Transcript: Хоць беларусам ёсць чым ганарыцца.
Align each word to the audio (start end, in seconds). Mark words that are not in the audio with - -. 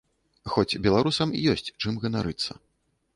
Хоць 0.53 0.79
беларусам 0.85 1.35
ёсць 1.53 1.73
чым 1.81 1.99
ганарыцца. 2.05 2.57